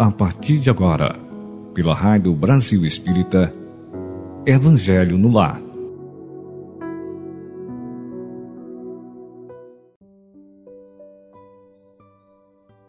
A 0.00 0.12
partir 0.12 0.58
de 0.60 0.70
agora, 0.70 1.16
pela 1.74 1.92
Rádio 1.92 2.32
Brasil 2.32 2.86
Espírita, 2.86 3.52
Evangelho 4.46 5.18
no 5.18 5.28
Lar. 5.28 5.60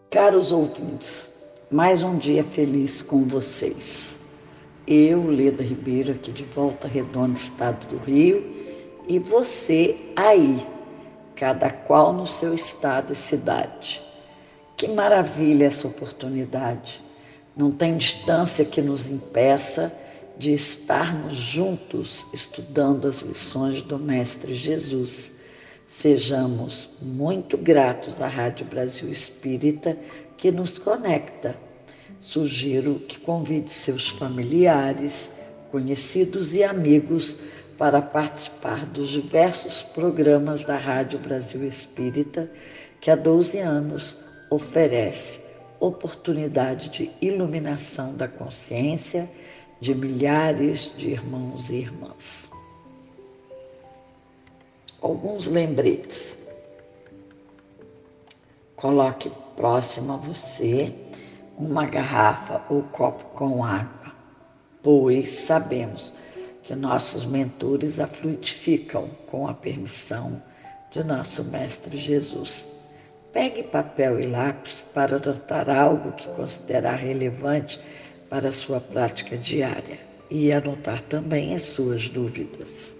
Caros 0.08 0.52
ouvintes, 0.52 1.28
mais 1.68 2.04
um 2.04 2.16
dia 2.16 2.44
feliz 2.44 3.02
com 3.02 3.24
vocês. 3.24 4.20
Eu, 4.86 5.26
Leda 5.26 5.64
Ribeiro, 5.64 6.12
aqui 6.12 6.30
de 6.30 6.44
Volta 6.44 6.86
Redonda, 6.86 7.32
Estado 7.32 7.88
do 7.88 7.96
Rio, 8.04 8.40
e 9.08 9.18
você 9.18 9.96
aí, 10.14 10.64
cada 11.34 11.70
qual 11.70 12.12
no 12.12 12.28
seu 12.28 12.54
estado 12.54 13.12
e 13.12 13.16
cidade. 13.16 14.09
Que 14.80 14.88
maravilha 14.88 15.66
essa 15.66 15.86
oportunidade. 15.86 17.02
Não 17.54 17.70
tem 17.70 17.98
distância 17.98 18.64
que 18.64 18.80
nos 18.80 19.06
impeça 19.06 19.92
de 20.38 20.54
estarmos 20.54 21.34
juntos 21.34 22.24
estudando 22.32 23.06
as 23.06 23.20
lições 23.20 23.82
do 23.82 23.98
Mestre 23.98 24.54
Jesus. 24.54 25.32
Sejamos 25.86 26.88
muito 26.98 27.58
gratos 27.58 28.18
à 28.22 28.26
Rádio 28.26 28.64
Brasil 28.64 29.12
Espírita 29.12 29.98
que 30.38 30.50
nos 30.50 30.78
conecta. 30.78 31.54
Sugiro 32.18 33.00
que 33.00 33.20
convide 33.20 33.70
seus 33.70 34.08
familiares, 34.08 35.30
conhecidos 35.70 36.54
e 36.54 36.64
amigos 36.64 37.36
para 37.76 38.00
participar 38.00 38.86
dos 38.86 39.10
diversos 39.10 39.82
programas 39.82 40.64
da 40.64 40.78
Rádio 40.78 41.18
Brasil 41.18 41.68
Espírita 41.68 42.50
que 42.98 43.10
há 43.10 43.14
12 43.14 43.58
anos 43.58 44.29
oferece 44.50 45.40
oportunidade 45.78 46.90
de 46.90 47.10
iluminação 47.22 48.14
da 48.14 48.28
consciência 48.28 49.30
de 49.80 49.94
milhares 49.94 50.92
de 50.96 51.08
irmãos 51.08 51.70
e 51.70 51.76
irmãs. 51.76 52.50
Alguns 55.00 55.46
lembretes. 55.46 56.36
Coloque 58.76 59.30
próximo 59.56 60.14
a 60.14 60.16
você 60.16 60.94
uma 61.56 61.86
garrafa 61.86 62.62
ou 62.68 62.82
copo 62.82 63.24
com 63.36 63.64
água, 63.64 64.12
pois 64.82 65.30
sabemos 65.30 66.14
que 66.62 66.74
nossos 66.74 67.24
mentores 67.24 68.00
a 68.00 68.06
fluidificam 68.06 69.08
com 69.26 69.46
a 69.46 69.54
permissão 69.54 70.42
de 70.90 71.02
nosso 71.04 71.44
Mestre 71.44 71.98
Jesus. 71.98 72.79
Pegue 73.32 73.62
papel 73.62 74.20
e 74.20 74.26
lápis 74.26 74.84
para 74.92 75.16
anotar 75.16 75.70
algo 75.70 76.12
que 76.12 76.28
considerar 76.30 76.96
relevante 76.96 77.80
para 78.28 78.48
a 78.48 78.52
sua 78.52 78.80
prática 78.80 79.36
diária 79.36 80.00
e 80.28 80.52
anotar 80.52 81.00
também 81.02 81.54
as 81.54 81.66
suas 81.66 82.08
dúvidas 82.08 82.96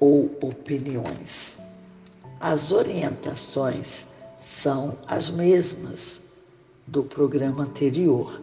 ou 0.00 0.30
opiniões. 0.40 1.58
As 2.40 2.72
orientações 2.72 4.08
são 4.36 4.98
as 5.06 5.30
mesmas 5.30 6.20
do 6.86 7.02
programa 7.02 7.62
anterior. 7.62 8.42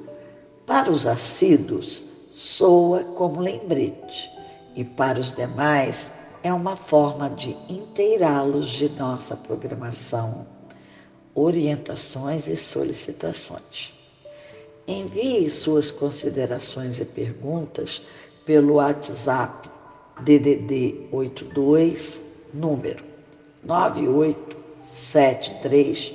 Para 0.66 0.90
os 0.90 1.06
assíduos, 1.06 2.06
soa 2.30 3.04
como 3.04 3.42
lembrete, 3.42 4.32
e 4.76 4.84
para 4.84 5.20
os 5.20 5.34
demais, 5.34 6.12
é 6.44 6.53
uma 6.53 6.75
forma 6.75 7.30
de 7.30 7.56
inteirá-los 7.70 8.67
de 8.70 8.89
nossa 8.89 9.36
programação, 9.36 10.47
orientações 11.36 12.47
e 12.47 12.58
solicitações. 12.58 13.94
Envie 14.88 15.47
suas 15.50 15.91
considerações 15.91 17.00
e 17.00 17.06
perguntas 17.06 18.02
pelo 18.46 18.75
WhatsApp 18.75 19.69
DDD 20.22 21.07
82, 21.12 22.22
número 22.53 23.03
9873 23.63 26.13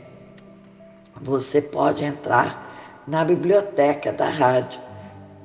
você 1.19 1.63
pode 1.63 2.05
entrar 2.05 3.01
na 3.09 3.25
biblioteca 3.25 4.13
da 4.13 4.29
rádio 4.29 4.79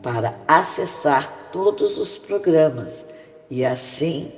para 0.03 0.37
acessar 0.45 1.31
todos 1.53 1.97
os 1.97 2.17
programas 2.17 3.05
e 3.49 3.63
assim 3.63 4.29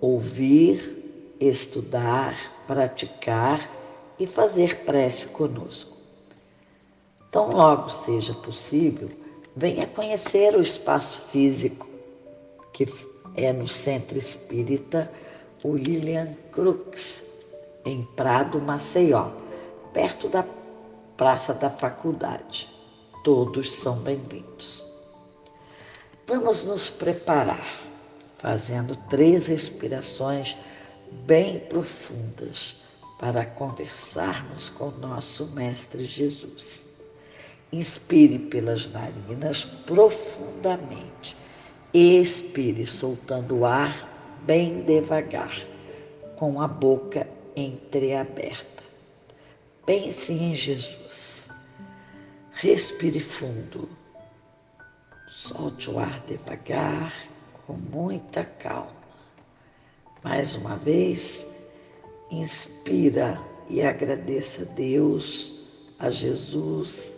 ouvir, 0.00 1.36
estudar, 1.38 2.34
praticar 2.66 3.70
e 4.18 4.26
fazer 4.26 4.78
prece 4.78 5.28
conosco. 5.28 5.96
Tão 7.30 7.52
logo 7.52 7.88
seja 7.88 8.34
possível, 8.34 9.27
venha 9.58 9.88
conhecer 9.88 10.54
o 10.54 10.62
espaço 10.62 11.20
físico, 11.32 11.84
que 12.72 12.86
é 13.34 13.52
no 13.52 13.66
Centro 13.66 14.16
Espírita 14.16 15.10
William 15.64 16.32
Crux, 16.52 17.24
em 17.84 18.04
Prado, 18.14 18.60
Maceió, 18.60 19.32
perto 19.92 20.28
da 20.28 20.44
Praça 21.16 21.52
da 21.52 21.68
Faculdade. 21.68 22.72
Todos 23.24 23.72
são 23.72 23.96
bem-vindos. 23.96 24.86
Vamos 26.24 26.62
nos 26.62 26.88
preparar, 26.88 27.82
fazendo 28.36 28.94
três 29.10 29.48
respirações 29.48 30.56
bem 31.26 31.58
profundas 31.58 32.76
para 33.18 33.44
conversarmos 33.44 34.70
com 34.70 34.92
nosso 34.92 35.46
Mestre 35.46 36.04
Jesus. 36.04 36.87
Inspire 37.72 38.38
pelas 38.38 38.90
narinas 38.90 39.64
profundamente. 39.64 41.36
Expire 41.92 42.86
soltando 42.86 43.58
o 43.58 43.66
ar 43.66 44.08
bem 44.44 44.82
devagar, 44.82 45.54
com 46.36 46.62
a 46.62 46.68
boca 46.68 47.28
entreaberta. 47.54 48.82
Pense 49.84 50.32
em 50.32 50.54
Jesus. 50.54 51.48
Respire 52.52 53.20
fundo. 53.20 53.88
Solte 55.28 55.90
o 55.90 55.98
ar 55.98 56.20
devagar, 56.26 57.12
com 57.66 57.74
muita 57.74 58.44
calma. 58.44 58.96
Mais 60.24 60.54
uma 60.56 60.76
vez, 60.76 61.46
inspira 62.30 63.38
e 63.68 63.82
agradeça 63.82 64.62
a 64.62 64.74
Deus, 64.74 65.52
a 65.98 66.10
Jesus 66.10 67.17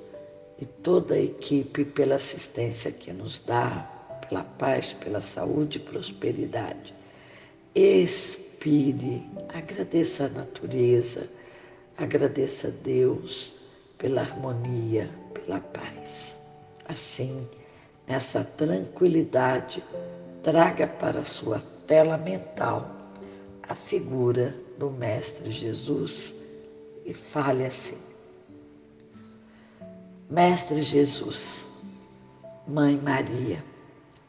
e 0.60 0.66
toda 0.66 1.14
a 1.14 1.20
equipe 1.20 1.84
pela 1.84 2.16
assistência 2.16 2.92
que 2.92 3.12
nos 3.12 3.40
dá, 3.40 3.88
pela 4.28 4.44
paz, 4.44 4.92
pela 4.92 5.20
saúde 5.20 5.78
e 5.78 5.80
prosperidade. 5.80 6.94
Expire, 7.74 9.26
agradeça 9.48 10.26
a 10.26 10.28
natureza, 10.28 11.28
agradeça 11.96 12.68
a 12.68 12.70
Deus 12.70 13.54
pela 13.96 14.20
harmonia, 14.20 15.08
pela 15.32 15.60
paz. 15.60 16.38
Assim, 16.86 17.48
nessa 18.06 18.44
tranquilidade, 18.44 19.82
traga 20.42 20.86
para 20.86 21.20
a 21.20 21.24
sua 21.24 21.62
tela 21.86 22.18
mental 22.18 22.90
a 23.68 23.74
figura 23.74 24.54
do 24.78 24.90
Mestre 24.90 25.52
Jesus 25.52 26.34
e 27.06 27.14
fale 27.14 27.64
assim: 27.64 28.09
Mestre 30.30 30.80
Jesus, 30.80 31.66
Mãe 32.64 32.96
Maria, 32.96 33.64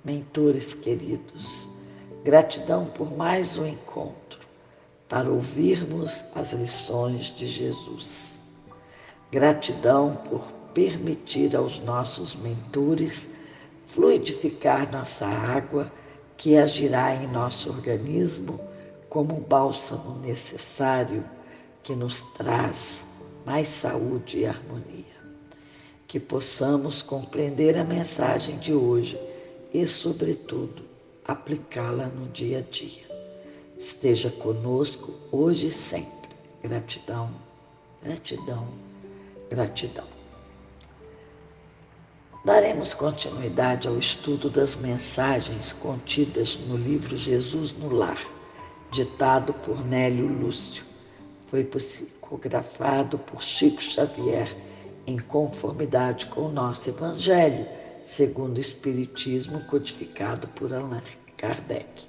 mentores 0.03 0.73
queridos, 0.73 1.69
gratidão 2.23 2.87
por 2.87 3.15
mais 3.15 3.55
um 3.55 3.67
encontro 3.67 4.39
para 5.07 5.29
ouvirmos 5.29 6.25
as 6.33 6.53
lições 6.53 7.25
de 7.25 7.45
Jesus. 7.45 8.39
Gratidão 9.29 10.15
por 10.27 10.41
permitir 10.73 11.55
aos 11.55 11.77
nossos 11.77 12.35
mentores 12.35 13.29
fluidificar 13.85 14.91
nossa 14.91 15.27
água 15.27 15.91
que 16.35 16.57
agirá 16.57 17.13
em 17.13 17.27
nosso 17.27 17.69
organismo 17.69 18.59
como 19.07 19.35
um 19.35 19.41
bálsamo 19.41 20.17
necessário 20.17 21.23
que 21.83 21.93
nos 21.93 22.21
traz 22.33 23.05
mais 23.45 23.67
saúde 23.67 24.39
e 24.39 24.45
harmonia. 24.47 25.20
Que 26.11 26.19
possamos 26.19 27.01
compreender 27.01 27.77
a 27.77 27.85
mensagem 27.85 28.57
de 28.57 28.73
hoje 28.73 29.17
e, 29.73 29.87
sobretudo, 29.87 30.83
aplicá-la 31.25 32.07
no 32.07 32.27
dia 32.27 32.57
a 32.57 32.61
dia. 32.61 33.09
Esteja 33.77 34.29
conosco 34.29 35.13
hoje 35.31 35.67
e 35.67 35.71
sempre. 35.71 36.29
Gratidão, 36.61 37.33
gratidão, 38.03 38.67
gratidão. 39.49 40.03
Daremos 42.43 42.93
continuidade 42.93 43.87
ao 43.87 43.97
estudo 43.97 44.49
das 44.49 44.75
mensagens 44.75 45.71
contidas 45.71 46.59
no 46.67 46.75
livro 46.75 47.15
Jesus 47.15 47.71
no 47.71 47.89
Lar, 47.89 48.19
ditado 48.91 49.53
por 49.53 49.81
Nélio 49.85 50.27
Lúcio. 50.27 50.83
Foi 51.47 51.63
psicografado 51.63 53.17
por 53.17 53.41
Chico 53.41 53.81
Xavier 53.81 54.70
em 55.05 55.17
conformidade 55.17 56.27
com 56.27 56.41
o 56.41 56.51
nosso 56.51 56.89
Evangelho, 56.89 57.67
segundo 58.03 58.57
o 58.57 58.61
Espiritismo 58.61 59.63
codificado 59.65 60.47
por 60.49 60.73
Allan 60.73 61.01
Kardec. 61.37 62.07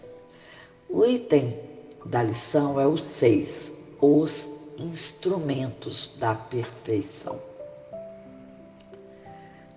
O 0.88 1.04
item 1.04 1.58
da 2.04 2.22
lição 2.22 2.80
é 2.80 2.86
o 2.86 2.98
6, 2.98 3.96
os 4.00 4.46
instrumentos 4.78 6.10
da 6.18 6.34
perfeição. 6.34 7.40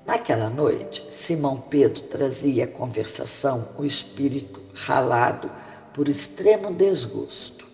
Naquela 0.06 0.50
noite, 0.50 1.06
Simão 1.12 1.60
Pedro 1.62 2.04
trazia 2.04 2.66
à 2.66 2.68
conversação 2.68 3.70
o 3.78 3.86
espírito 3.86 4.62
ralado 4.74 5.50
por 5.94 6.08
extremo 6.08 6.74
desgosto. 6.74 7.66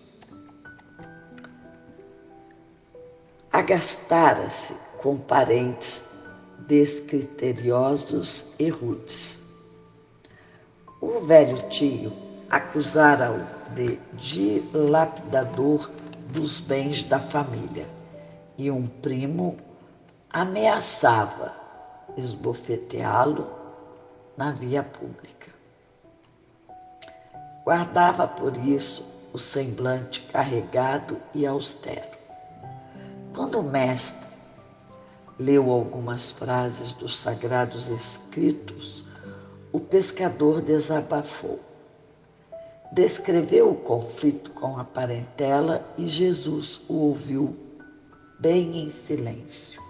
Agastara-se 3.52 4.74
com 5.02 5.16
parentes 5.16 6.04
descriteriosos 6.66 8.46
e 8.58 8.68
rudes. 8.68 9.42
O 11.00 11.20
velho 11.20 11.68
tio 11.68 12.12
acusara-o 12.48 13.40
de 13.74 13.98
dilapidador 14.14 15.90
dos 16.30 16.60
bens 16.60 17.02
da 17.02 17.18
família 17.18 17.86
e 18.56 18.70
um 18.70 18.86
primo 18.86 19.56
ameaçava 20.32 21.52
esbofeteá-lo 22.16 23.46
na 24.36 24.50
via 24.52 24.82
pública. 24.82 25.50
Guardava 27.64 28.26
por 28.26 28.56
isso 28.56 29.04
o 29.32 29.38
semblante 29.38 30.22
carregado 30.32 31.16
e 31.34 31.46
austero. 31.46 32.12
Quando 33.34 33.60
o 33.60 33.62
mestre 33.62 34.31
leu 35.38 35.70
algumas 35.70 36.32
frases 36.32 36.92
dos 36.92 37.18
sagrados 37.18 37.88
escritos, 37.88 39.04
o 39.72 39.80
pescador 39.80 40.60
desabafou. 40.60 41.60
Descreveu 42.92 43.70
o 43.70 43.74
conflito 43.74 44.50
com 44.50 44.78
a 44.78 44.84
parentela 44.84 45.86
e 45.96 46.06
Jesus 46.06 46.82
o 46.88 46.94
ouviu 46.94 47.56
bem 48.38 48.84
em 48.84 48.90
silêncio. 48.90 49.80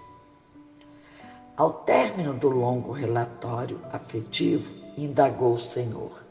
Ao 1.56 1.72
término 1.72 2.34
do 2.34 2.48
longo 2.48 2.92
relatório 2.92 3.80
afetivo, 3.92 4.72
indagou 4.96 5.54
o 5.54 5.60
Senhor: 5.60 6.24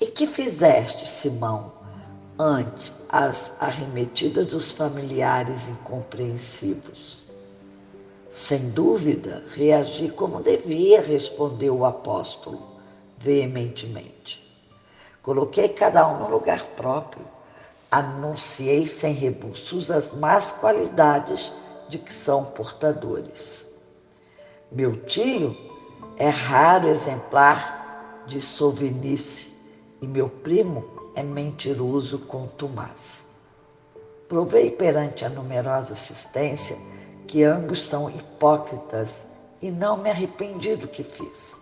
E 0.00 0.06
que 0.06 0.26
fizeste, 0.26 1.08
Simão, 1.08 1.72
ante 2.38 2.92
as 3.08 3.60
arremetidas 3.60 4.46
dos 4.46 4.72
familiares 4.72 5.68
incompreensivos? 5.68 7.21
Sem 8.32 8.70
dúvida, 8.70 9.44
reagi 9.54 10.08
como 10.08 10.42
devia, 10.42 11.02
respondeu 11.02 11.76
o 11.76 11.84
apóstolo 11.84 12.58
veementemente. 13.18 14.42
Coloquei 15.22 15.68
cada 15.68 16.08
um 16.08 16.20
no 16.20 16.30
lugar 16.30 16.64
próprio, 16.74 17.26
anunciei 17.90 18.86
sem 18.86 19.12
rebuços 19.12 19.90
as 19.90 20.14
más 20.14 20.50
qualidades 20.50 21.52
de 21.90 21.98
que 21.98 22.12
são 22.12 22.46
portadores. 22.46 23.66
Meu 24.72 24.96
tio 25.04 25.54
é 26.16 26.30
raro 26.30 26.88
exemplar 26.88 28.24
de 28.26 28.40
sovinice 28.40 29.52
e 30.00 30.06
meu 30.06 30.30
primo 30.30 30.82
é 31.14 31.22
mentiroso 31.22 32.20
contumaz. 32.20 33.26
Provei 34.26 34.70
perante 34.70 35.22
a 35.22 35.28
numerosa 35.28 35.92
assistência 35.92 36.78
que 37.26 37.44
ambos 37.44 37.82
são 37.82 38.10
hipócritas 38.10 39.26
e 39.60 39.70
não 39.70 39.96
me 39.96 40.10
arrependi 40.10 40.76
do 40.76 40.88
que 40.88 41.04
fiz. 41.04 41.60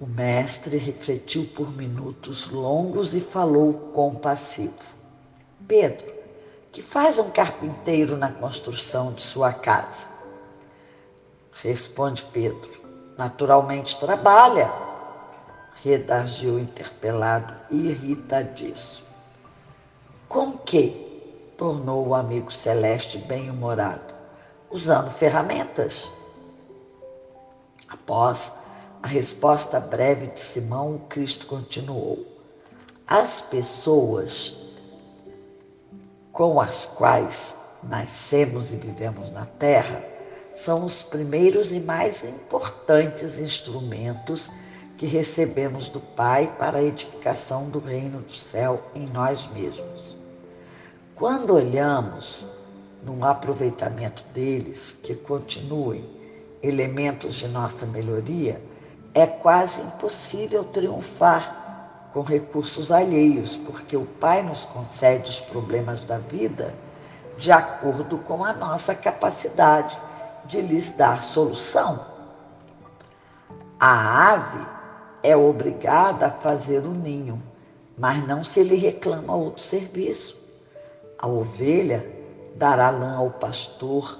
O 0.00 0.06
mestre 0.06 0.76
refletiu 0.76 1.44
por 1.56 1.76
minutos 1.76 2.48
longos 2.48 3.14
e 3.14 3.20
falou 3.20 3.74
compassivo: 3.92 4.78
Pedro, 5.66 6.06
que 6.70 6.80
faz 6.80 7.18
um 7.18 7.30
carpinteiro 7.30 8.16
na 8.16 8.32
construção 8.32 9.12
de 9.12 9.22
sua 9.22 9.52
casa? 9.52 10.06
Responde 11.50 12.22
Pedro: 12.32 12.70
Naturalmente 13.16 13.98
trabalha, 13.98 14.72
redargiu 15.82 16.60
interpelado, 16.60 17.52
irritadíssimo. 17.68 19.08
Com 20.28 20.56
que? 20.56 21.07
Tornou 21.58 22.06
o 22.06 22.14
amigo 22.14 22.52
celeste 22.52 23.18
bem-humorado, 23.18 24.14
usando 24.70 25.10
ferramentas. 25.10 26.08
Após 27.88 28.52
a 29.02 29.08
resposta 29.08 29.80
breve 29.80 30.28
de 30.28 30.40
Simão, 30.40 31.00
Cristo 31.08 31.46
continuou: 31.46 32.24
As 33.06 33.40
pessoas 33.40 34.56
com 36.32 36.60
as 36.60 36.86
quais 36.86 37.56
nascemos 37.82 38.72
e 38.72 38.76
vivemos 38.76 39.30
na 39.32 39.44
terra 39.44 40.04
são 40.54 40.84
os 40.84 41.02
primeiros 41.02 41.72
e 41.72 41.80
mais 41.80 42.22
importantes 42.22 43.40
instrumentos 43.40 44.48
que 44.96 45.06
recebemos 45.06 45.88
do 45.88 46.00
Pai 46.00 46.54
para 46.58 46.78
a 46.78 46.82
edificação 46.82 47.68
do 47.68 47.80
reino 47.80 48.20
do 48.20 48.32
céu 48.32 48.82
em 48.94 49.06
nós 49.06 49.46
mesmos. 49.48 50.17
Quando 51.18 51.54
olhamos 51.54 52.46
num 53.02 53.24
aproveitamento 53.24 54.22
deles 54.32 54.96
que 55.02 55.16
continuem 55.16 56.08
elementos 56.62 57.34
de 57.34 57.48
nossa 57.48 57.84
melhoria, 57.86 58.62
é 59.12 59.26
quase 59.26 59.80
impossível 59.80 60.62
triunfar 60.62 62.08
com 62.12 62.20
recursos 62.20 62.92
alheios, 62.92 63.56
porque 63.56 63.96
o 63.96 64.04
Pai 64.04 64.44
nos 64.44 64.64
concede 64.66 65.28
os 65.28 65.40
problemas 65.40 66.04
da 66.04 66.18
vida 66.18 66.72
de 67.36 67.50
acordo 67.50 68.18
com 68.18 68.44
a 68.44 68.52
nossa 68.52 68.94
capacidade 68.94 69.98
de 70.44 70.60
lhes 70.60 70.92
dar 70.92 71.20
solução. 71.20 72.06
A 73.80 74.34
ave 74.34 74.64
é 75.24 75.36
obrigada 75.36 76.28
a 76.28 76.30
fazer 76.30 76.84
o 76.84 76.92
ninho, 76.92 77.42
mas 77.98 78.24
não 78.24 78.44
se 78.44 78.62
lhe 78.62 78.76
reclama 78.76 79.34
outro 79.34 79.64
serviço. 79.64 80.37
A 81.20 81.26
ovelha 81.26 82.08
dará 82.54 82.90
lã 82.90 83.16
ao 83.16 83.30
pastor, 83.30 84.16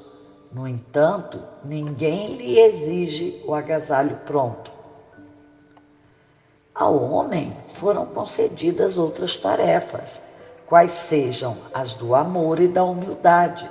no 0.52 0.66
entanto, 0.66 1.40
ninguém 1.64 2.34
lhe 2.34 2.58
exige 2.58 3.40
o 3.46 3.54
agasalho 3.54 4.16
pronto. 4.26 4.72
Ao 6.74 6.96
homem 6.96 7.56
foram 7.68 8.04
concedidas 8.06 8.98
outras 8.98 9.36
tarefas, 9.36 10.20
quais 10.66 10.92
sejam 10.92 11.56
as 11.72 11.94
do 11.94 12.16
amor 12.16 12.58
e 12.58 12.66
da 12.66 12.82
humildade, 12.82 13.70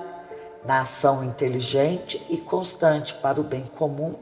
na 0.66 0.82
ação 0.82 1.22
inteligente 1.22 2.26
e 2.30 2.38
constante 2.38 3.14
para 3.16 3.42
o 3.42 3.44
bem 3.44 3.66
comum, 3.78 4.16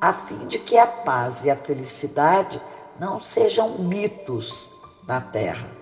a 0.00 0.14
fim 0.14 0.46
de 0.46 0.58
que 0.58 0.78
a 0.78 0.86
paz 0.86 1.44
e 1.44 1.50
a 1.50 1.56
felicidade 1.56 2.60
não 2.98 3.22
sejam 3.22 3.78
mitos 3.78 4.70
na 5.06 5.20
terra. 5.20 5.75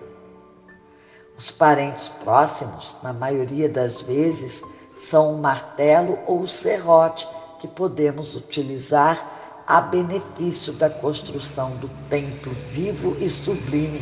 Os 1.37 1.51
parentes 1.51 2.07
próximos, 2.07 2.95
na 3.03 3.11
maioria 3.11 3.67
das 3.67 4.01
vezes, 4.01 4.61
são 4.95 5.33
o 5.33 5.37
martelo 5.37 6.17
ou 6.25 6.41
o 6.41 6.47
serrote 6.47 7.27
que 7.59 7.67
podemos 7.67 8.35
utilizar 8.35 9.63
a 9.67 9.81
benefício 9.81 10.71
da 10.73 10.89
construção 10.89 11.71
do 11.77 11.89
templo 12.09 12.53
vivo 12.71 13.17
e 13.19 13.29
sublime, 13.29 14.01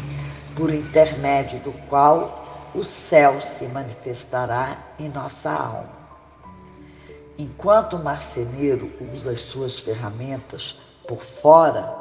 por 0.55 0.71
intermédio 0.71 1.59
do 1.61 1.71
qual 1.87 2.69
o 2.75 2.83
céu 2.83 3.41
se 3.41 3.65
manifestará 3.65 4.77
em 4.99 5.09
nossa 5.09 5.51
alma. 5.51 5.89
Enquanto 7.37 7.95
o 7.95 8.03
marceneiro 8.03 8.91
usa 9.13 9.31
as 9.31 9.39
suas 9.39 9.79
ferramentas 9.79 10.79
por 11.07 11.19
fora, 11.19 11.91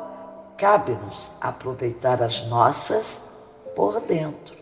cabe-nos 0.58 1.30
aproveitar 1.40 2.22
as 2.22 2.46
nossas 2.48 3.72
por 3.74 4.00
dentro. 4.00 4.61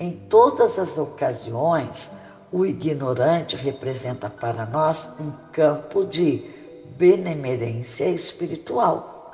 Em 0.00 0.12
todas 0.12 0.78
as 0.78 0.96
ocasiões, 0.96 2.12
o 2.52 2.64
ignorante 2.64 3.56
representa 3.56 4.30
para 4.30 4.64
nós 4.64 5.18
um 5.18 5.32
campo 5.50 6.04
de 6.04 6.48
benemerência 6.96 8.08
espiritual. 8.08 9.32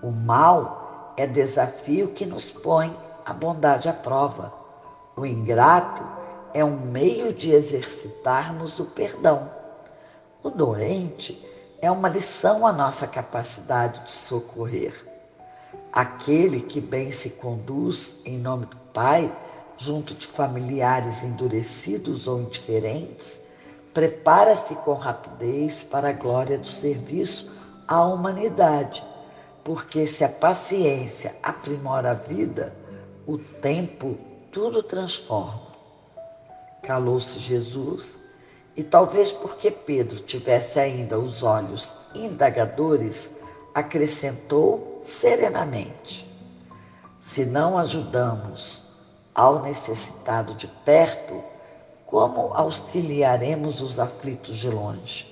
O 0.00 0.12
mal 0.12 1.12
é 1.16 1.26
desafio 1.26 2.08
que 2.08 2.24
nos 2.24 2.52
põe 2.52 2.96
a 3.26 3.32
bondade 3.32 3.88
à 3.88 3.92
prova. 3.92 4.52
O 5.16 5.26
ingrato 5.26 6.02
é 6.54 6.64
um 6.64 6.78
meio 6.78 7.32
de 7.32 7.50
exercitarmos 7.50 8.78
o 8.78 8.84
perdão. 8.86 9.50
O 10.40 10.50
doente 10.50 11.44
é 11.82 11.90
uma 11.90 12.08
lição 12.08 12.64
à 12.64 12.72
nossa 12.72 13.08
capacidade 13.08 14.04
de 14.04 14.12
socorrer. 14.12 14.94
Aquele 15.92 16.60
que 16.60 16.80
bem 16.80 17.10
se 17.10 17.30
conduz 17.30 18.20
em 18.24 18.38
nome 18.38 18.66
do 18.66 18.76
Pai 18.94 19.30
junto 19.80 20.12
de 20.14 20.26
familiares 20.26 21.22
endurecidos 21.22 22.28
ou 22.28 22.42
indiferentes, 22.42 23.40
prepara-se 23.94 24.74
com 24.76 24.92
rapidez 24.92 25.82
para 25.82 26.10
a 26.10 26.12
glória 26.12 26.58
do 26.58 26.66
serviço 26.66 27.50
à 27.88 28.04
humanidade, 28.04 29.02
porque 29.64 30.06
se 30.06 30.22
a 30.22 30.28
paciência 30.28 31.34
aprimora 31.42 32.10
a 32.10 32.14
vida, 32.14 32.76
o 33.26 33.38
tempo 33.38 34.18
tudo 34.52 34.82
transforma. 34.82 35.70
Calou-se 36.82 37.38
Jesus 37.38 38.18
e 38.76 38.82
talvez 38.82 39.32
porque 39.32 39.70
Pedro 39.70 40.20
tivesse 40.20 40.78
ainda 40.78 41.18
os 41.18 41.42
olhos 41.42 41.90
indagadores, 42.14 43.30
acrescentou 43.74 45.00
serenamente: 45.06 46.30
Se 47.22 47.46
não 47.46 47.78
ajudamos 47.78 48.89
ao 49.40 49.62
necessitado 49.62 50.52
de 50.52 50.66
perto, 50.84 51.42
como 52.04 52.52
auxiliaremos 52.52 53.80
os 53.80 53.98
aflitos 53.98 54.58
de 54.58 54.68
longe? 54.68 55.26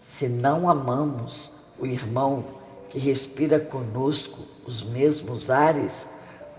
Se 0.00 0.28
não 0.28 0.70
amamos 0.70 1.50
o 1.76 1.86
irmão 1.86 2.44
que 2.88 3.00
respira 3.00 3.58
conosco 3.58 4.38
os 4.64 4.84
mesmos 4.84 5.50
ares, 5.50 6.08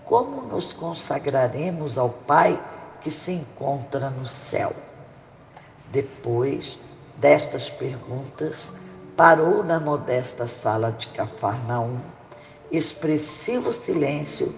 como 0.04 0.42
nos 0.42 0.74
consagraremos 0.74 1.96
ao 1.96 2.10
Pai 2.10 2.62
que 3.00 3.10
se 3.10 3.32
encontra 3.32 4.10
no 4.10 4.26
céu? 4.26 4.76
Depois 5.90 6.78
destas 7.16 7.70
perguntas, 7.70 8.74
parou 9.16 9.64
na 9.64 9.80
modesta 9.80 10.46
sala 10.46 10.92
de 10.92 11.06
Cafarnaum, 11.06 11.98
expressivo 12.70 13.72
silêncio 13.72 14.54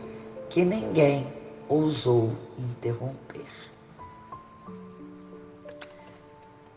que 0.49 0.65
ninguém 0.65 1.39
ousou 1.71 2.33
interromper. 2.59 3.47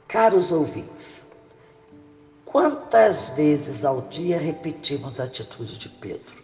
Caros 0.07 0.51
ouvintes, 0.51 1.23
quantas 2.45 3.29
vezes 3.29 3.83
ao 3.83 4.01
dia 4.01 4.37
repetimos 4.37 5.19
a 5.19 5.23
atitude 5.23 5.79
de 5.79 5.89
Pedro? 5.89 6.35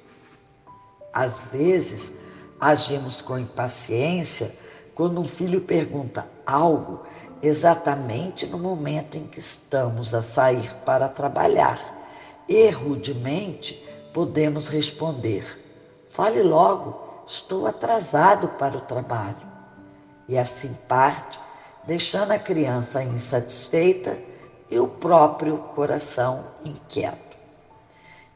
Às 1.14 1.46
vezes, 1.46 2.12
agimos 2.60 3.22
com 3.22 3.38
impaciência 3.38 4.52
quando 4.96 5.22
um 5.22 5.26
filho 5.26 5.62
pergunta 5.62 6.28
algo 6.44 7.04
exatamente 7.44 8.48
no 8.48 8.58
momento 8.58 9.16
em 9.16 9.28
que 9.28 9.38
estamos 9.38 10.16
a 10.16 10.24
sair 10.24 10.74
para 10.84 11.08
trabalhar. 11.08 11.80
E 12.48 12.68
rudemente 12.72 13.86
podemos 14.12 14.70
responder: 14.70 15.46
fale 16.08 16.42
logo, 16.42 17.09
estou 17.30 17.68
atrasado 17.68 18.48
para 18.48 18.76
o 18.76 18.82
trabalho. 18.82 19.48
E 20.28 20.38
assim 20.38 20.74
parte, 20.88 21.40
deixando 21.86 22.32
a 22.32 22.40
criança 22.40 23.04
insatisfeita 23.04 24.18
e 24.70 24.80
o 24.80 24.88
próprio 24.88 25.58
coração 25.76 26.44
inquieto. 26.66 27.38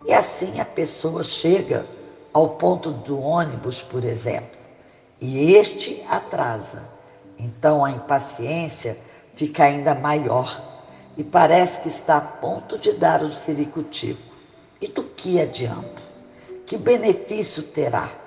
E 0.06 0.14
assim 0.14 0.60
a 0.60 0.66
pessoa 0.66 1.24
chega 1.24 1.86
ao 2.32 2.50
ponto 2.50 2.92
do 2.92 3.20
ônibus, 3.20 3.82
por 3.82 4.04
exemplo, 4.04 4.60
e 5.20 5.54
este 5.54 6.04
atrasa. 6.08 6.84
Então 7.38 7.84
a 7.84 7.92
impaciência 7.92 8.98
fica 9.34 9.64
ainda 9.64 9.96
maior 9.96 10.62
e 11.18 11.24
parece 11.24 11.80
que 11.82 11.88
está 11.88 12.18
a 12.18 12.22
ponto 12.22 12.78
de 12.78 12.94
dar 12.94 13.24
o 13.24 13.32
ciricutico. 13.32 14.34
E 14.80 14.88
do 14.88 15.04
que 15.04 15.40
adianta? 15.40 16.02
Que 16.66 16.78
benefício 16.78 17.64
terá? 17.64 18.23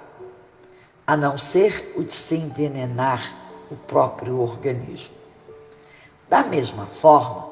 A 1.06 1.16
não 1.16 1.38
ser 1.38 1.94
o 1.96 2.02
de 2.02 2.12
se 2.12 2.34
envenenar 2.34 3.36
o 3.70 3.76
próprio 3.76 4.40
organismo. 4.40 5.14
Da 6.28 6.42
mesma 6.42 6.86
forma, 6.86 7.46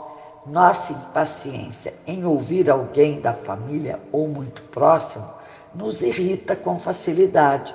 nossa 0.44 0.92
impaciência 0.92 1.94
em 2.06 2.24
ouvir 2.24 2.68
alguém 2.68 3.20
da 3.20 3.32
família 3.32 4.00
ou 4.10 4.26
muito 4.26 4.62
próximo 4.62 5.26
nos 5.74 6.02
irrita 6.02 6.56
com 6.56 6.78
facilidade. 6.78 7.74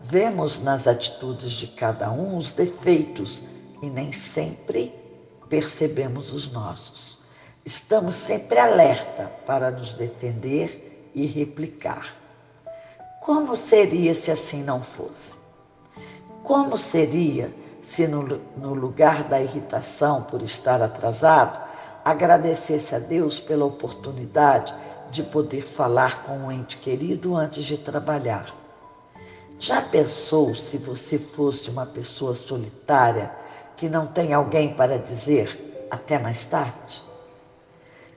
Vemos 0.00 0.62
nas 0.62 0.86
atitudes 0.86 1.52
de 1.52 1.66
cada 1.66 2.10
um 2.10 2.36
os 2.36 2.52
defeitos 2.52 3.42
e 3.82 3.90
nem 3.90 4.12
sempre 4.12 4.94
percebemos 5.48 6.32
os 6.32 6.52
nossos. 6.52 7.18
Estamos 7.64 8.14
sempre 8.14 8.58
alerta 8.58 9.32
para 9.44 9.70
nos 9.70 9.92
defender 9.92 11.10
e 11.14 11.26
replicar. 11.26 12.16
Como 13.28 13.54
seria 13.56 14.14
se 14.14 14.30
assim 14.30 14.62
não 14.62 14.80
fosse? 14.80 15.34
Como 16.42 16.78
seria 16.78 17.54
se, 17.82 18.08
no, 18.08 18.22
no 18.56 18.72
lugar 18.72 19.22
da 19.24 19.38
irritação 19.38 20.22
por 20.22 20.40
estar 20.40 20.80
atrasado, 20.80 21.60
agradecesse 22.02 22.94
a 22.94 22.98
Deus 22.98 23.38
pela 23.38 23.66
oportunidade 23.66 24.74
de 25.10 25.22
poder 25.22 25.66
falar 25.66 26.22
com 26.22 26.38
um 26.38 26.50
ente 26.50 26.78
querido 26.78 27.36
antes 27.36 27.66
de 27.66 27.76
trabalhar? 27.76 28.46
Já 29.58 29.82
pensou 29.82 30.54
se 30.54 30.78
você 30.78 31.18
fosse 31.18 31.68
uma 31.68 31.84
pessoa 31.84 32.34
solitária 32.34 33.30
que 33.76 33.90
não 33.90 34.06
tem 34.06 34.32
alguém 34.32 34.70
para 34.70 34.98
dizer 34.98 35.86
até 35.90 36.18
mais 36.18 36.46
tarde? 36.46 37.02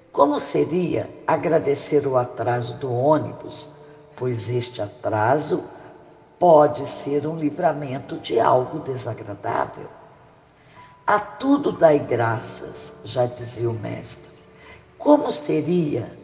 Como 0.09 0.39
seria 0.39 1.09
agradecer 1.27 2.07
o 2.07 2.15
atraso 2.15 2.75
do 2.75 2.89
ônibus 2.89 3.69
pois 4.15 4.49
este 4.49 4.81
atraso 4.81 5.63
pode 6.39 6.87
ser 6.87 7.27
um 7.27 7.37
livramento 7.37 8.17
de 8.17 8.39
algo 8.39 8.79
desagradável. 8.79 9.87
A 11.05 11.19
tudo 11.19 11.71
dai 11.71 11.99
graças, 11.99 12.93
já 13.03 13.25
dizia 13.25 13.69
o 13.69 13.73
mestre. 13.73 14.31
Como 14.97 15.31
seria, 15.31 16.17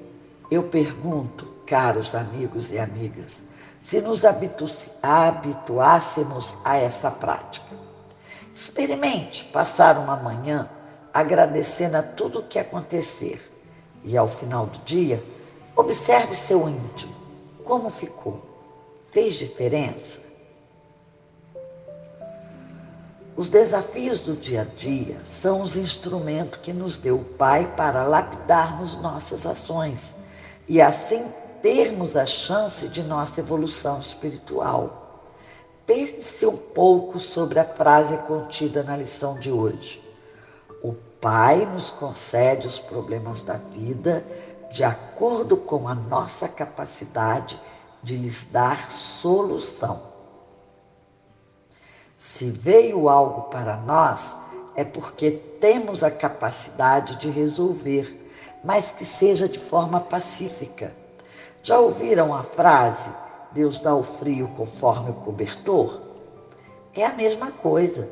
eu 0.50 0.64
pergunto, 0.64 1.46
caros 1.66 2.16
amigos 2.16 2.72
e 2.72 2.80
amigas, 2.80 3.44
se 3.80 4.02
nos 4.02 4.24
habitu 4.24 4.66
habituássemos 5.02 6.56
a 6.64 6.78
essa 6.78 7.12
prática? 7.12 7.76
Experimente 8.56 9.46
passar 9.46 9.98
uma 9.98 10.16
manhã 10.16 10.70
agradecendo 11.14 11.98
a 11.98 12.04
tudo 12.04 12.40
o 12.40 12.44
que 12.44 12.60
acontecer 12.60 13.42
e 14.04 14.16
ao 14.16 14.28
final 14.28 14.68
do 14.68 14.80
dia, 14.80 15.24
observe 15.76 16.34
seu 16.34 16.70
íntimo. 16.70 17.17
Como 17.68 17.90
ficou? 17.90 18.42
Fez 19.12 19.34
diferença? 19.36 20.22
Os 23.36 23.50
desafios 23.50 24.22
do 24.22 24.38
dia 24.38 24.62
a 24.62 24.64
dia 24.64 25.20
são 25.26 25.62
os 25.62 25.76
instrumentos 25.76 26.62
que 26.62 26.72
nos 26.72 26.98
deu 26.98 27.18
o 27.18 27.26
Pai 27.26 27.72
para 27.76 28.06
lapidarmos 28.06 28.96
nossas 28.96 29.46
ações 29.46 30.16
e 30.66 30.82
assim 30.82 31.30
termos 31.62 32.16
a 32.16 32.26
chance 32.26 32.88
de 32.88 33.04
nossa 33.04 33.42
evolução 33.42 34.00
espiritual. 34.00 35.26
Pense 35.86 36.46
um 36.46 36.56
pouco 36.56 37.20
sobre 37.20 37.60
a 37.60 37.66
frase 37.66 38.18
contida 38.20 38.82
na 38.82 38.96
lição 38.96 39.38
de 39.38 39.52
hoje. 39.52 40.02
O 40.82 40.94
Pai 41.20 41.66
nos 41.66 41.92
concede 41.92 42.66
os 42.66 42.80
problemas 42.80 43.44
da 43.44 43.56
vida 43.56 44.26
de 44.70 44.84
acordo 44.84 45.58
com 45.58 45.88
a 45.88 45.96
nossa 45.96 46.48
capacidade 46.48 47.60
de 48.04 48.16
lhes 48.16 48.46
dar 48.52 48.92
solução. 48.92 50.02
Se 52.16 52.50
veio 52.50 53.10
algo 53.10 53.44
para 53.44 53.78
nós, 53.78 54.36
é 54.76 54.84
porque 54.84 55.32
temos 55.32 56.04
a 56.04 56.12
capacidade 56.12 57.16
de 57.18 57.30
resolver, 57.30 58.32
mas 58.64 58.92
que 58.92 59.06
seja 59.06 59.48
de 59.48 59.60
forma 59.60 60.00
pacífica. 60.00 60.94
Já 61.64 61.80
ouviram 61.80 62.34
a 62.34 62.44
frase: 62.44 63.10
Deus 63.52 63.80
dá 63.80 63.96
o 63.96 64.04
frio 64.04 64.48
conforme 64.56 65.12
o 65.12 65.16
cobertor? 65.16 66.02
É 66.94 67.06
a 67.06 67.14
mesma 67.14 67.52
coisa. 67.52 68.10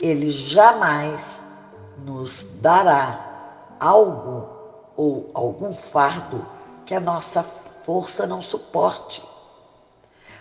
Ele 0.00 0.30
jamais 0.30 1.42
nos 1.98 2.42
dará 2.60 3.74
algo 3.78 4.48
ou 4.96 5.30
algum 5.34 5.72
fardo 5.72 6.46
que 6.86 6.94
a 6.94 7.00
nossa 7.00 7.42
força 7.42 8.26
não 8.26 8.40
suporte. 8.40 9.22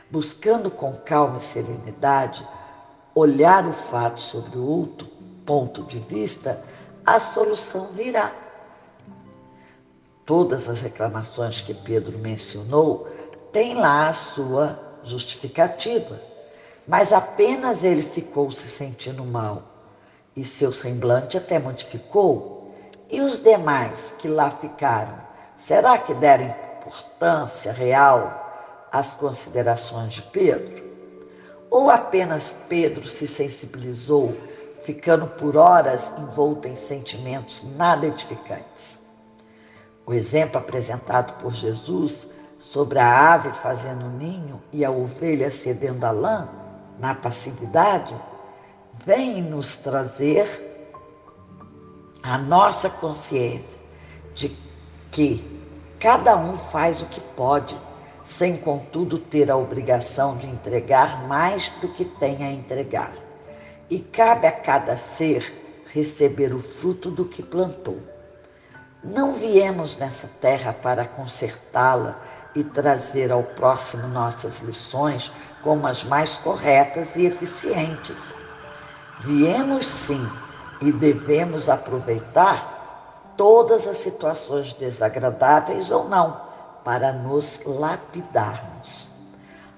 Buscando 0.09 0.69
com 0.69 0.93
calma 0.93 1.37
e 1.37 1.41
serenidade 1.41 2.47
olhar 3.15 3.67
o 3.67 3.73
fato 3.73 4.19
sobre 4.19 4.57
o 4.57 4.65
outro 4.65 5.07
ponto 5.45 5.83
de 5.83 5.99
vista, 5.99 6.63
a 7.05 7.19
solução 7.19 7.87
virá. 7.87 8.31
Todas 10.25 10.69
as 10.69 10.81
reclamações 10.81 11.61
que 11.61 11.73
Pedro 11.73 12.17
mencionou 12.17 13.07
têm 13.51 13.75
lá 13.75 14.07
a 14.07 14.13
sua 14.13 14.79
justificativa, 15.03 16.19
mas 16.87 17.11
apenas 17.11 17.83
ele 17.83 18.01
ficou 18.01 18.49
se 18.49 18.69
sentindo 18.69 19.23
mal 19.25 19.63
e 20.35 20.43
seu 20.43 20.71
semblante 20.71 21.37
até 21.37 21.59
modificou. 21.59 22.62
E 23.13 23.21
os 23.21 23.37
demais 23.43 24.15
que 24.17 24.27
lá 24.27 24.49
ficaram, 24.49 25.13
será 25.55 25.99
que 25.99 26.15
deram 26.15 26.47
importância 26.47 27.71
real 27.71 28.87
às 28.91 29.13
considerações 29.13 30.13
de 30.13 30.23
Pedro? 30.23 30.83
Ou 31.69 31.91
apenas 31.91 32.63
Pedro 32.67 33.07
se 33.07 33.27
sensibilizou, 33.27 34.35
ficando 34.79 35.27
por 35.27 35.55
horas 35.55 36.11
envolto 36.17 36.67
em 36.67 36.75
sentimentos 36.75 37.61
nada 37.77 38.07
edificantes? 38.07 39.01
O 40.07 40.13
exemplo 40.15 40.57
apresentado 40.57 41.33
por 41.33 41.53
Jesus 41.53 42.27
sobre 42.57 42.97
a 42.97 43.31
ave 43.35 43.53
fazendo 43.53 44.09
ninho 44.09 44.59
e 44.71 44.83
a 44.83 44.89
ovelha 44.89 45.51
cedendo 45.51 46.03
a 46.03 46.09
lã, 46.09 46.49
na 46.97 47.13
passividade, 47.13 48.19
vem 49.05 49.39
nos 49.39 49.75
trazer 49.75 50.72
a 52.23 52.37
nossa 52.37 52.89
consciência 52.89 53.77
de 54.33 54.57
que 55.11 55.61
cada 55.99 56.37
um 56.37 56.57
faz 56.57 57.01
o 57.01 57.05
que 57.07 57.19
pode, 57.19 57.77
sem 58.23 58.55
contudo 58.55 59.19
ter 59.19 59.51
a 59.51 59.57
obrigação 59.57 60.37
de 60.37 60.47
entregar 60.47 61.27
mais 61.27 61.67
do 61.81 61.89
que 61.89 62.05
tem 62.05 62.41
a 62.43 62.49
entregar. 62.49 63.13
E 63.89 63.99
cabe 63.99 64.47
a 64.47 64.51
cada 64.51 64.95
ser 64.95 65.83
receber 65.93 66.53
o 66.53 66.61
fruto 66.61 67.11
do 67.11 67.25
que 67.25 67.43
plantou. 67.43 67.99
Não 69.03 69.33
viemos 69.33 69.97
nessa 69.97 70.27
terra 70.39 70.71
para 70.71 71.05
consertá-la 71.05 72.17
e 72.55 72.63
trazer 72.63 73.33
ao 73.33 73.43
próximo 73.43 74.07
nossas 74.07 74.59
lições 74.59 75.29
como 75.61 75.85
as 75.85 76.05
mais 76.05 76.37
corretas 76.37 77.17
e 77.17 77.25
eficientes. 77.25 78.33
Viemos 79.19 79.87
sim 79.87 80.25
e 80.81 80.91
devemos 80.91 81.69
aproveitar 81.69 83.33
todas 83.37 83.87
as 83.87 83.97
situações 83.97 84.73
desagradáveis 84.73 85.91
ou 85.91 86.07
não 86.07 86.41
para 86.83 87.11
nos 87.11 87.61
lapidarmos. 87.65 89.09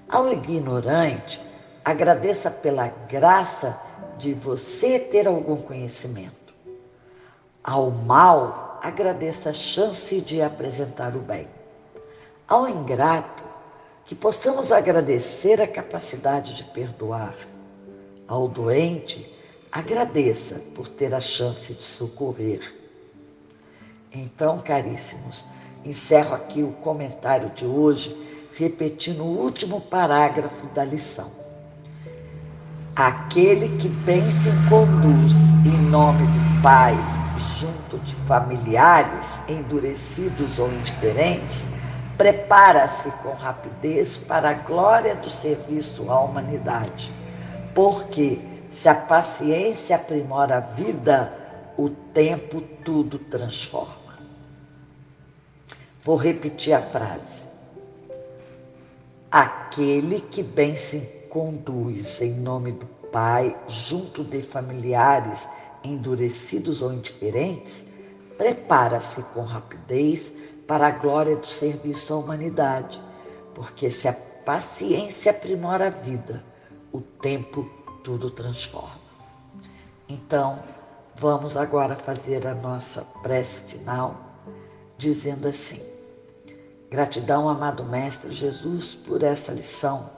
Ao 0.08 0.32
ignorante, 0.32 1.40
agradeça 1.84 2.50
pela 2.50 2.88
graça 3.08 3.78
de 4.18 4.34
você 4.34 4.98
ter 4.98 5.26
algum 5.26 5.56
conhecimento. 5.56 6.54
Ao 7.62 7.90
mal, 7.90 8.78
agradeça 8.82 9.50
a 9.50 9.52
chance 9.52 10.20
de 10.20 10.40
apresentar 10.40 11.16
o 11.16 11.20
bem. 11.20 11.48
Ao 12.48 12.68
ingrato, 12.68 13.42
que 14.04 14.14
possamos 14.14 14.70
agradecer 14.70 15.60
a 15.60 15.66
capacidade 15.66 16.54
de 16.54 16.64
perdoar. 16.64 17.34
Ao 18.28 18.46
doente, 18.46 19.35
agradeça 19.70 20.60
por 20.74 20.88
ter 20.88 21.14
a 21.14 21.20
chance 21.20 21.72
de 21.74 21.82
socorrer. 21.82 22.74
Então, 24.12 24.58
caríssimos, 24.58 25.46
encerro 25.84 26.34
aqui 26.34 26.62
o 26.62 26.72
comentário 26.72 27.50
de 27.50 27.66
hoje, 27.66 28.16
repetindo 28.54 29.22
o 29.22 29.38
último 29.38 29.80
parágrafo 29.80 30.66
da 30.68 30.84
lição. 30.84 31.30
Aquele 32.94 33.76
que 33.76 33.88
bem 33.88 34.30
se 34.30 34.50
conduz 34.70 35.50
em 35.66 35.90
nome 35.90 36.26
do 36.26 36.62
Pai, 36.62 36.94
junto 37.58 37.98
de 37.98 38.14
familiares 38.26 39.40
endurecidos 39.46 40.58
ou 40.58 40.72
indiferentes, 40.72 41.66
prepara-se 42.16 43.10
com 43.22 43.32
rapidez 43.32 44.16
para 44.16 44.50
a 44.50 44.54
glória 44.54 45.14
do 45.14 45.28
serviço 45.28 46.10
à 46.10 46.18
humanidade, 46.20 47.12
porque 47.74 48.40
se 48.70 48.88
a 48.88 48.94
paciência 48.94 49.96
aprimora 49.96 50.56
a 50.56 50.60
vida, 50.60 51.32
o 51.76 51.90
tempo 51.90 52.60
tudo 52.84 53.18
transforma. 53.18 54.18
Vou 56.04 56.16
repetir 56.16 56.72
a 56.72 56.80
frase. 56.80 57.44
Aquele 59.30 60.20
que 60.20 60.42
bem 60.42 60.76
se 60.76 61.00
conduz 61.30 62.20
em 62.22 62.32
nome 62.32 62.72
do 62.72 62.86
Pai, 63.10 63.56
junto 63.68 64.24
de 64.24 64.42
familiares 64.42 65.48
endurecidos 65.82 66.82
ou 66.82 66.92
indiferentes, 66.92 67.86
prepara-se 68.36 69.22
com 69.34 69.42
rapidez 69.42 70.32
para 70.66 70.88
a 70.88 70.90
glória 70.90 71.36
do 71.36 71.46
serviço 71.46 72.12
à 72.12 72.18
humanidade, 72.18 73.00
porque 73.54 73.90
se 73.90 74.08
a 74.08 74.12
paciência 74.12 75.30
aprimora 75.30 75.86
a 75.86 75.90
vida, 75.90 76.44
o 76.92 77.00
tempo 77.00 77.68
tudo 78.06 78.30
transforma. 78.30 79.00
Então, 80.08 80.62
vamos 81.16 81.56
agora 81.56 81.96
fazer 81.96 82.46
a 82.46 82.54
nossa 82.54 83.02
prece 83.20 83.62
final, 83.62 84.16
dizendo 84.96 85.48
assim: 85.48 85.82
Gratidão, 86.88 87.48
amado 87.48 87.82
Mestre 87.82 88.32
Jesus, 88.32 88.94
por 88.94 89.24
essa 89.24 89.50
lição 89.50 90.08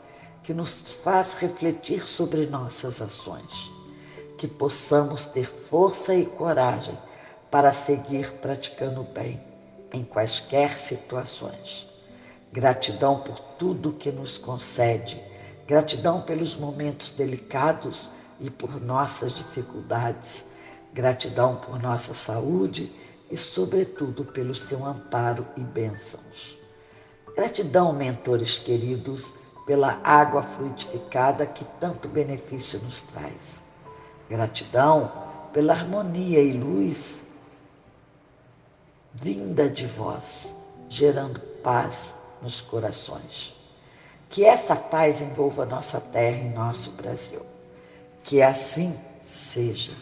que 0.43 0.53
nos 0.53 0.93
faz 1.03 1.33
refletir 1.33 2.05
sobre 2.05 2.45
nossas 2.45 3.01
ações, 3.01 3.71
que 4.37 4.47
possamos 4.47 5.25
ter 5.25 5.47
força 5.47 6.15
e 6.15 6.27
coragem 6.27 6.99
para 7.51 7.73
seguir 7.73 8.31
praticando 8.35 9.01
o 9.01 9.05
bem 9.05 9.43
em 9.95 10.05
quaisquer 10.05 10.77
situações. 10.77 11.89
Gratidão 12.53 13.21
por 13.21 13.39
tudo 13.59 13.95
que 13.95 14.13
nos 14.13 14.37
concede 14.37 15.27
Gratidão 15.69 16.23
pelos 16.23 16.57
momentos 16.57 17.13
delicados 17.13 18.11
e 18.41 18.49
por 18.49 18.81
nossas 18.81 19.33
dificuldades. 19.37 20.47
Gratidão 20.95 21.57
por 21.57 21.79
nossa 21.79 22.15
saúde 22.15 22.91
e, 23.31 23.37
sobretudo, 23.37 24.25
pelo 24.25 24.55
seu 24.55 24.83
amparo 24.83 25.47
e 25.59 25.61
bênçãos. 25.61 26.59
Gratidão, 27.37 27.93
mentores 27.93 28.59
queridos, 28.59 29.31
pela 29.67 30.01
água 30.03 30.43
fluidificada 30.43 31.45
que 31.45 31.67
tanto 31.79 32.09
benefício 32.09 32.81
nos 32.81 33.03
traz. 33.03 33.63
Gratidão 34.27 35.13
pela 35.53 35.75
harmonia 35.75 36.41
e 36.41 36.53
luz 36.53 37.25
vinda 39.13 39.69
de 39.69 39.87
vós, 39.87 40.55
gerando 40.89 41.41
paz 41.63 42.17
nos 42.41 42.63
corações. 42.63 43.58
Que 44.31 44.45
essa 44.45 44.77
paz 44.77 45.23
envolva 45.23 45.65
nossa 45.65 46.01
terra 46.01 46.39
e 46.39 46.51
nosso 46.51 46.91
Brasil. 46.93 47.45
Que 48.23 48.43
assim 48.43 48.93
seja, 49.21 49.93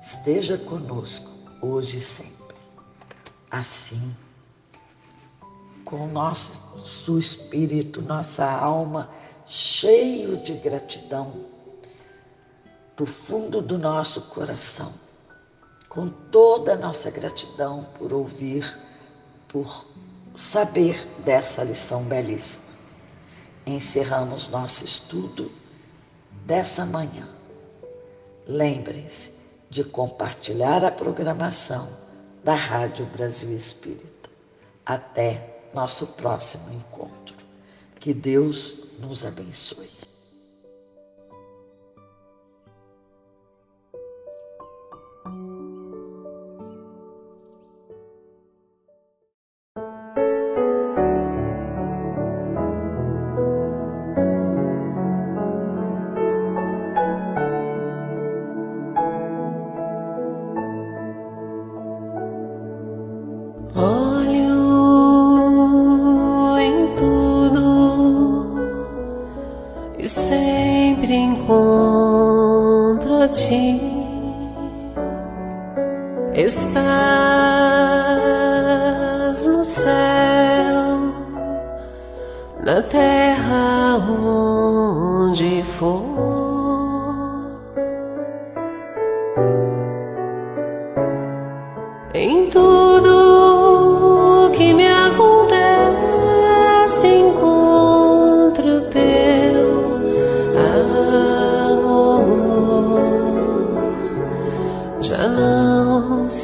esteja 0.00 0.56
conosco 0.56 1.28
hoje 1.60 1.96
e 1.96 2.00
sempre. 2.00 2.56
Assim, 3.50 4.16
com 5.84 6.04
o 6.04 6.10
nosso 6.10 7.18
espírito, 7.18 8.00
nossa 8.00 8.50
alma 8.50 9.10
cheio 9.46 10.38
de 10.38 10.54
gratidão, 10.54 11.44
do 12.96 13.04
fundo 13.04 13.60
do 13.60 13.76
nosso 13.78 14.22
coração, 14.22 14.92
com 15.88 16.08
toda 16.08 16.72
a 16.72 16.76
nossa 16.76 17.10
gratidão 17.10 17.84
por 17.98 18.12
ouvir, 18.12 18.78
por 19.48 19.86
saber 20.34 21.06
dessa 21.24 21.62
lição 21.62 22.04
belíssima. 22.04 22.61
Encerramos 23.66 24.48
nosso 24.48 24.84
estudo 24.84 25.50
dessa 26.44 26.84
manhã. 26.84 27.28
Lembrem-se 28.46 29.32
de 29.70 29.84
compartilhar 29.84 30.84
a 30.84 30.90
programação 30.90 31.88
da 32.42 32.54
Rádio 32.54 33.06
Brasil 33.06 33.54
Espírita. 33.56 34.28
Até 34.84 35.62
nosso 35.72 36.06
próximo 36.08 36.72
encontro. 36.74 37.36
Que 38.00 38.12
Deus 38.12 38.74
nos 38.98 39.24
abençoe. 39.24 40.01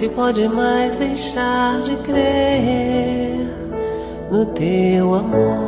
se 0.08 0.14
pode 0.14 0.48
mais 0.48 0.96
deixar 0.96 1.80
de 1.80 1.96
crer 1.96 3.50
no 4.30 4.46
teu 4.46 5.14
amor. 5.14 5.67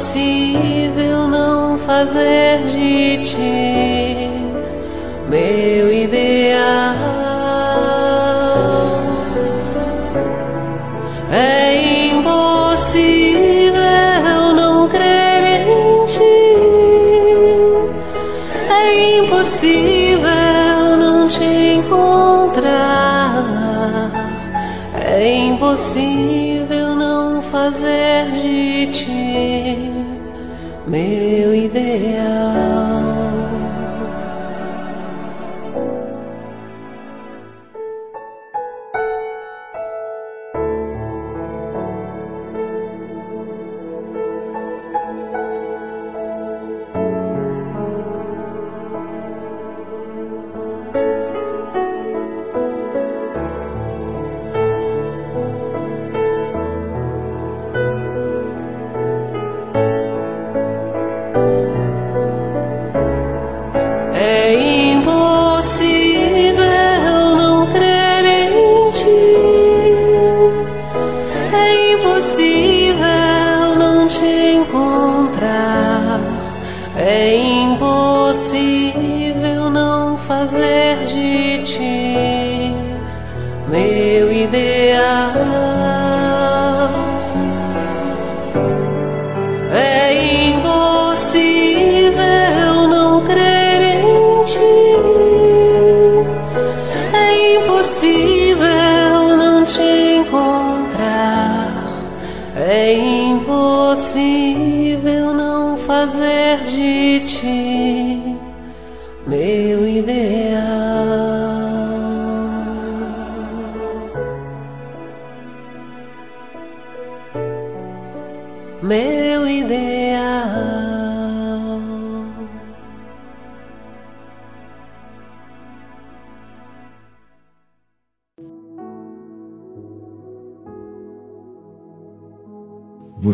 impossível 0.00 1.28
não 1.28 1.76
fazer 1.76 2.58
de 2.66 3.18
ti 3.22 4.30
meu 5.28 5.92
ideal. 5.92 7.09